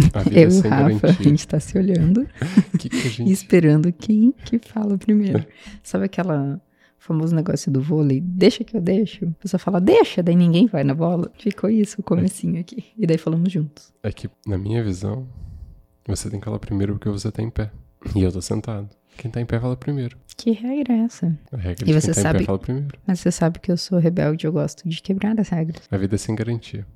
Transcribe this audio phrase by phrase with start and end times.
[0.14, 1.12] A Eu e o Rafa, a garantia.
[1.24, 2.26] gente tá se olhando
[2.78, 3.30] Que que a gente...
[3.32, 5.44] esperando quem que fala primeiro.
[5.82, 6.60] Sabe aquela
[6.98, 8.20] famoso negócio do vôlei?
[8.20, 9.24] Deixa que eu deixo.
[9.26, 11.30] A pessoa fala, deixa, daí ninguém vai na bola.
[11.38, 12.84] Ficou isso, o comecinho aqui.
[12.96, 13.92] E daí falamos juntos.
[14.02, 15.26] É que, na minha visão,
[16.06, 17.70] você tem que falar primeiro porque você tá em pé.
[18.14, 18.88] E eu tô sentado.
[19.16, 20.16] Quem tá em pé fala primeiro.
[20.36, 21.38] Que regra é essa?
[21.52, 22.88] A regra E de você quem tá em sabe- pé fala primeiro.
[23.06, 25.82] Mas você sabe que eu sou rebelde, eu gosto de quebrar as regras.
[25.90, 26.86] A vida é sem garantia.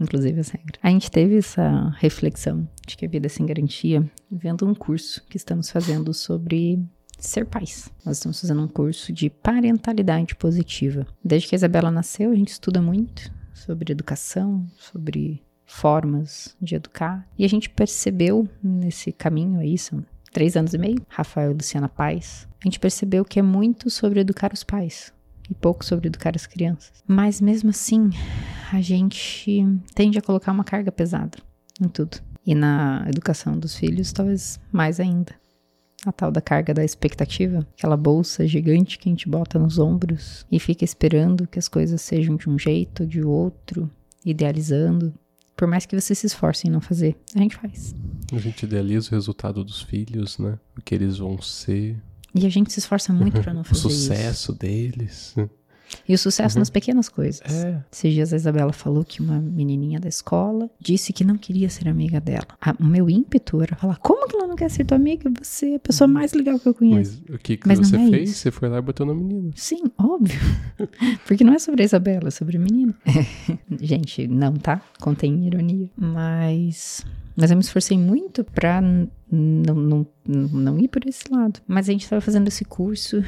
[0.00, 0.78] Inclusive as regras.
[0.82, 5.24] A gente teve essa reflexão de que a vida é sem garantia vendo um curso
[5.28, 6.78] que estamos fazendo sobre
[7.18, 7.90] ser pais.
[8.04, 11.06] Nós estamos fazendo um curso de parentalidade positiva.
[11.22, 17.28] Desde que a Isabela nasceu, a gente estuda muito sobre educação, sobre formas de educar.
[17.38, 21.88] E a gente percebeu nesse caminho aí, são três anos e meio, Rafael e Luciana
[21.88, 25.12] Pais, a gente percebeu que é muito sobre educar os pais
[25.48, 26.92] e pouco sobre educar as crianças.
[27.06, 28.10] Mas mesmo assim,
[28.72, 31.38] a gente tende a colocar uma carga pesada
[31.80, 32.18] em tudo.
[32.46, 35.34] E na educação dos filhos, talvez mais ainda.
[36.06, 40.46] A tal da carga da expectativa, aquela bolsa gigante que a gente bota nos ombros
[40.50, 43.90] e fica esperando que as coisas sejam de um jeito ou de outro,
[44.24, 45.12] idealizando.
[45.54, 47.94] Por mais que você se esforce em não fazer, a gente faz.
[48.32, 50.58] A gente idealiza o resultado dos filhos, né?
[50.78, 52.00] O que eles vão ser.
[52.34, 53.98] E a gente se esforça muito para não O fazer isso.
[54.06, 55.34] sucesso deles.
[56.08, 57.40] E o sucesso nas pequenas coisas.
[57.64, 57.82] É.
[57.90, 61.88] Esses dias a Isabela falou que uma menininha da escola disse que não queria ser
[61.88, 62.46] amiga dela.
[62.60, 65.30] A- o meu ímpeto era falar: como que ela não quer ser tua amiga?
[65.42, 67.22] Você é a pessoa mais legal que eu conheço.
[67.28, 68.30] Mas o que, que Mas não você é fez?
[68.30, 68.38] isso.
[68.40, 69.50] Você foi lá e botou na menina.
[69.54, 70.38] Sim, óbvio.
[71.26, 72.94] Porque não é sobre a Isabela, é sobre a menina.
[73.80, 74.80] Gente, não, tá?
[75.00, 75.88] Contém ironia.
[75.96, 77.04] Mas.
[77.36, 79.06] Mas eu me esforcei muito pra não,
[79.74, 81.60] não, não ir por esse lado.
[81.66, 83.22] Mas a gente tava fazendo esse curso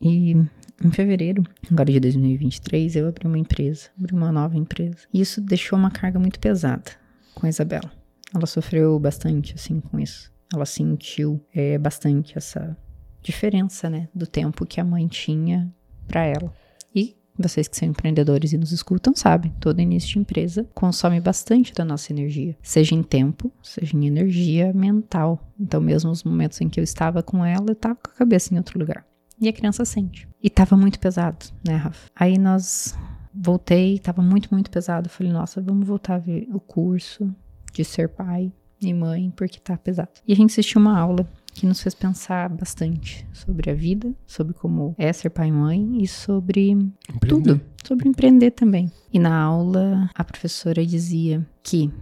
[0.00, 0.36] e
[0.84, 4.98] em fevereiro, agora de 2023, eu abri uma empresa, abri uma nova empresa.
[5.12, 6.92] E isso deixou uma carga muito pesada
[7.34, 7.90] com a Isabela.
[8.34, 10.32] Ela sofreu bastante, assim, com isso.
[10.52, 12.76] Ela sentiu é, bastante essa
[13.22, 15.72] diferença, né, do tempo que a mãe tinha
[16.06, 16.52] para ela.
[16.94, 21.72] E vocês que são empreendedores e nos escutam sabem, todo início de empresa consome bastante
[21.74, 25.52] da nossa energia, seja em tempo, seja em energia mental.
[25.58, 28.54] Então, mesmo os momentos em que eu estava com ela, eu estava com a cabeça
[28.54, 29.04] em outro lugar.
[29.40, 30.27] E a criança sente.
[30.42, 32.10] E tava muito pesado, né, Rafa?
[32.14, 32.96] Aí nós
[33.34, 35.08] voltei, tava muito, muito pesado.
[35.08, 37.34] Falei, nossa, vamos voltar a ver o curso
[37.72, 40.10] de ser pai e mãe, porque tá pesado.
[40.26, 44.54] E a gente assistiu uma aula que nos fez pensar bastante sobre a vida, sobre
[44.54, 47.18] como é ser pai e mãe e sobre Empreender.
[47.26, 48.90] tudo, sobre empreender também.
[49.12, 51.92] E na aula a professora dizia que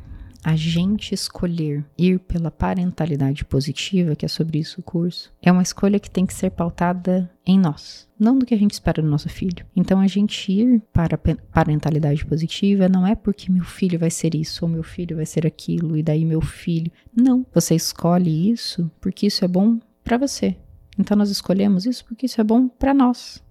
[0.46, 5.60] a gente escolher ir pela parentalidade positiva, que é sobre isso o curso, é uma
[5.60, 9.08] escolha que tem que ser pautada em nós, não do que a gente espera do
[9.08, 9.66] nosso filho.
[9.74, 14.36] Então a gente ir para a parentalidade positiva não é porque meu filho vai ser
[14.36, 16.92] isso ou meu filho vai ser aquilo e daí meu filho.
[17.12, 20.56] Não, você escolhe isso porque isso é bom para você.
[20.96, 23.42] Então nós escolhemos isso porque isso é bom para nós.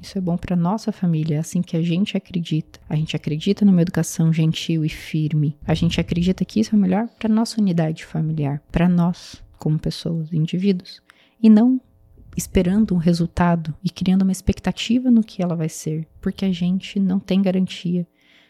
[0.00, 2.80] Isso é bom para nossa família, é assim que a gente acredita.
[2.88, 5.58] A gente acredita numa educação gentil e firme.
[5.66, 10.32] A gente acredita que isso é melhor para nossa unidade familiar, para nós como pessoas,
[10.32, 11.02] indivíduos,
[11.42, 11.80] e não
[12.36, 16.98] esperando um resultado e criando uma expectativa no que ela vai ser, porque a gente
[16.98, 18.06] não tem garantia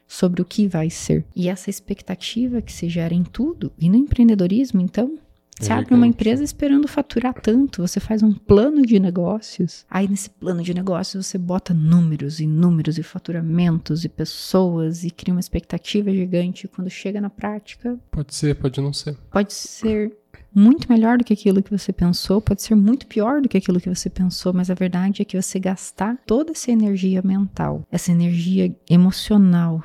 [0.06, 1.24] sobre o que vai ser.
[1.34, 5.18] E essa expectativa que se gera em tudo, e no empreendedorismo, então,
[5.60, 9.84] você É abre uma empresa esperando faturar tanto, você faz um plano de negócios.
[9.91, 15.10] Aí nesse plano de negócios você bota números e números e faturamentos e pessoas e
[15.10, 16.66] cria uma expectativa gigante.
[16.69, 19.16] Quando chega na prática, Pode ser, pode não ser.
[19.31, 20.16] pode ser
[20.53, 23.81] muito melhor do que aquilo que você pensou, pode ser muito pior do que aquilo
[23.81, 28.10] que você pensou, mas a verdade é que você gastar toda essa energia mental, essa
[28.10, 29.81] energia emocional,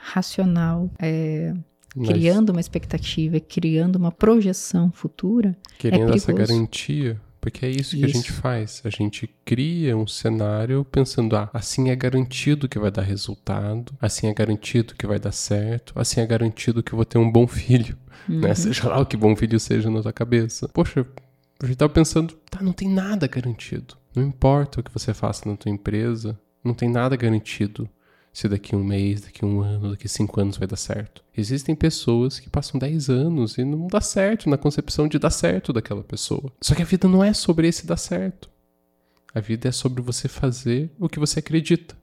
[0.00, 1.52] racional, é,
[1.96, 6.52] Mas criando uma expectativa, criando uma projeção futura, querendo essa perigoso.
[6.52, 8.82] garantia, porque é isso que a gente faz.
[8.84, 14.26] A gente cria um cenário pensando, ah, assim é garantido que vai dar resultado, assim
[14.26, 17.46] é garantido que vai dar certo, assim é garantido que eu vou ter um bom
[17.46, 17.96] filho,
[18.28, 18.40] Uhum.
[18.40, 18.54] né?
[18.54, 20.68] Seja lá o que bom filho seja na tua cabeça.
[20.68, 21.06] Poxa,
[21.62, 23.94] a gente tava pensando, tá, não tem nada garantido.
[24.14, 27.88] Não importa o que você faça na tua empresa, não tem nada garantido
[28.36, 31.24] se daqui um mês, daqui um ano, daqui cinco anos vai dar certo.
[31.34, 35.72] Existem pessoas que passam 10 anos e não dá certo na concepção de dar certo
[35.72, 36.52] daquela pessoa.
[36.60, 38.50] Só que a vida não é sobre esse dar certo.
[39.34, 41.96] A vida é sobre você fazer o que você acredita.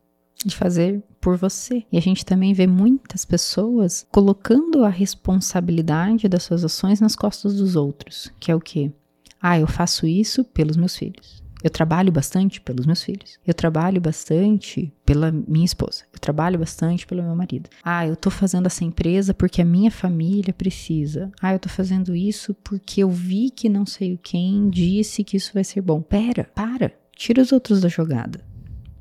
[0.43, 1.85] de fazer por você.
[1.91, 7.57] E a gente também vê muitas pessoas colocando a responsabilidade das suas ações nas costas
[7.57, 8.91] dos outros, que é o quê?
[9.39, 11.42] Ah, eu faço isso pelos meus filhos.
[11.63, 13.39] Eu trabalho bastante pelos meus filhos.
[13.47, 16.03] Eu trabalho bastante pela minha esposa.
[16.11, 17.69] Eu trabalho bastante pelo meu marido.
[17.81, 21.31] Ah, eu tô fazendo essa empresa porque a minha família precisa.
[21.41, 25.53] Ah, eu tô fazendo isso porque eu vi que não sei quem disse que isso
[25.53, 26.01] vai ser bom.
[26.01, 26.91] Pera, para.
[27.15, 28.43] Tira os outros da jogada.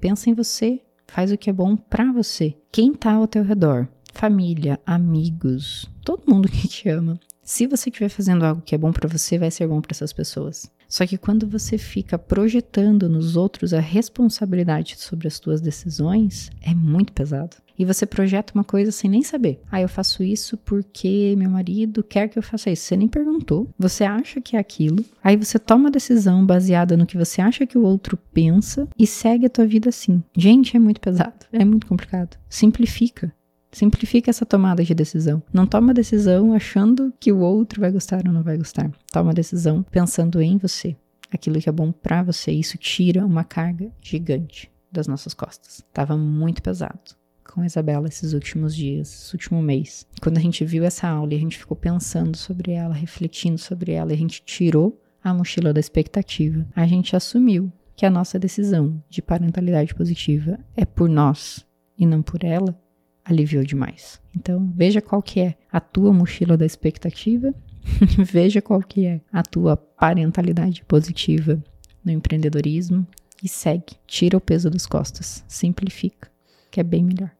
[0.00, 0.80] Pensa em você.
[1.08, 2.54] Faz o que é bom para você.
[2.70, 3.88] Quem tá ao teu redor?
[4.14, 7.18] Família, amigos, todo mundo que te ama.
[7.42, 10.12] Se você estiver fazendo algo que é bom para você, vai ser bom para essas
[10.12, 10.70] pessoas.
[10.88, 16.74] Só que quando você fica projetando nos outros a responsabilidade sobre as suas decisões, é
[16.74, 17.56] muito pesado.
[17.78, 19.60] E você projeta uma coisa sem nem saber.
[19.72, 22.84] Ah, eu faço isso porque meu marido quer que eu faça isso.
[22.84, 23.68] Você nem perguntou.
[23.78, 25.04] Você acha que é aquilo.
[25.24, 29.06] Aí você toma a decisão baseada no que você acha que o outro pensa e
[29.06, 30.22] segue a tua vida assim.
[30.36, 31.46] Gente, é muito pesado.
[31.52, 32.36] É muito complicado.
[32.48, 33.34] Simplifica.
[33.72, 35.42] Simplifica essa tomada de decisão.
[35.52, 38.90] Não toma decisão achando que o outro vai gostar ou não vai gostar.
[39.10, 40.94] Toma decisão pensando em você,
[41.32, 42.52] aquilo que é bom para você.
[42.52, 45.82] Isso tira uma carga gigante das nossas costas.
[45.92, 47.00] Tava muito pesado
[47.42, 50.06] com a Isabela esses últimos dias, esse último mês.
[50.20, 53.92] Quando a gente viu essa aula e a gente ficou pensando sobre ela, refletindo sobre
[53.92, 58.38] ela, e a gente tirou a mochila da expectativa, a gente assumiu que a nossa
[58.38, 61.64] decisão de parentalidade positiva é por nós
[61.96, 62.78] e não por ela,
[63.24, 64.20] aliviou demais.
[64.36, 67.54] Então, veja qual que é a tua mochila da expectativa,
[68.18, 71.62] veja qual que é a tua parentalidade positiva
[72.04, 73.06] no empreendedorismo
[73.42, 73.96] e segue.
[74.06, 76.30] Tira o peso das costas, simplifica,
[76.70, 77.30] que é bem melhor.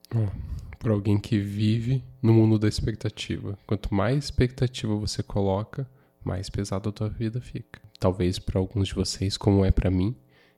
[0.79, 5.89] Para alguém que vive no mundo da expectativa, quanto mais expectativa você coloca,
[6.25, 7.81] mais pesada a tua vida fica.
[7.99, 10.15] Talvez para alguns de vocês, como é para mim,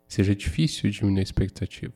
[0.09, 1.95] seja difícil diminuir a expectativa.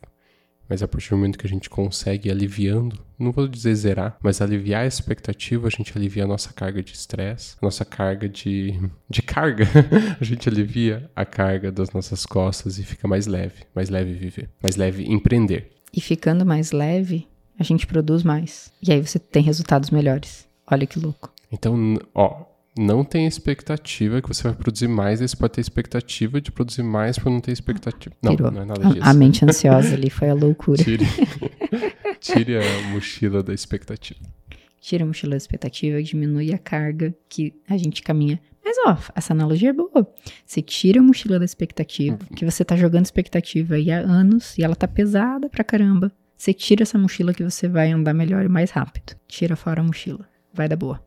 [0.68, 4.16] Mas a partir do momento que a gente consegue ir aliviando, não vou dizer zerar,
[4.22, 8.28] mas aliviar a expectativa, a gente alivia a nossa carga de estresse, a nossa carga
[8.28, 8.78] de,
[9.08, 9.66] de carga.
[10.20, 14.50] a gente alivia a carga das nossas costas e fica mais leve, mais leve viver,
[14.62, 15.72] mais leve empreender.
[15.92, 17.26] E ficando mais leve,
[17.58, 18.70] a gente produz mais.
[18.86, 20.46] E aí você tem resultados melhores.
[20.70, 21.32] Olha que louco.
[21.50, 22.44] Então, ó,
[22.78, 26.84] não tem expectativa que você vai produzir mais, aí você pode ter expectativa de produzir
[26.84, 28.14] mais para não ter expectativa.
[28.22, 28.52] Não, Pirou.
[28.52, 29.00] não é nada disso.
[29.02, 30.82] A mente ansiosa ali foi a loucura.
[30.82, 31.04] Tire,
[32.20, 34.20] tire a mochila da expectativa.
[34.80, 38.40] Tira a mochila da expectativa, diminui a carga que a gente caminha.
[38.64, 40.08] Mas, ó, essa analogia é boa.
[40.46, 44.62] Você tira a mochila da expectativa, que você tá jogando expectativa aí há anos e
[44.62, 46.12] ela tá pesada pra caramba.
[46.36, 49.16] Você tira essa mochila que você vai andar melhor e mais rápido.
[49.26, 50.28] Tira fora a mochila.
[50.54, 51.02] Vai dar boa.